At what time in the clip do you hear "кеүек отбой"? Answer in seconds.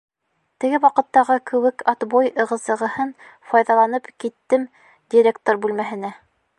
1.51-2.31